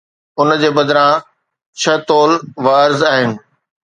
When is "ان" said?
0.39-0.49